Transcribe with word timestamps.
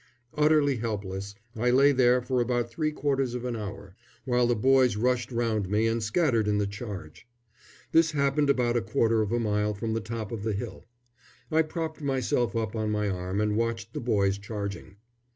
Utterly 0.33 0.77
helpless, 0.77 1.35
I 1.55 1.69
lay 1.69 1.91
there 1.91 2.23
for 2.23 2.41
about 2.41 2.71
three 2.71 2.91
quarters 2.91 3.35
of 3.35 3.45
an 3.45 3.55
hour, 3.55 3.95
while 4.25 4.47
the 4.47 4.55
boys 4.55 4.95
rushed 4.95 5.31
round 5.31 5.69
me 5.69 5.85
and 5.85 6.01
scattered 6.01 6.47
in 6.47 6.57
the 6.57 6.65
charge. 6.65 7.27
This 7.91 8.09
happened 8.09 8.49
about 8.49 8.75
a 8.75 8.81
quarter 8.81 9.21
of 9.21 9.31
a 9.31 9.37
mile 9.37 9.75
from 9.75 9.93
the 9.93 10.01
top 10.01 10.31
of 10.31 10.41
the 10.41 10.53
hill. 10.53 10.85
I 11.51 11.61
propped 11.61 12.01
myself 12.01 12.55
up 12.55 12.75
on 12.75 12.89
my 12.89 13.09
arm 13.09 13.39
and 13.39 13.55
watched 13.55 13.93
the 13.93 13.99
boys 14.01 14.39
charging. 14.39 14.95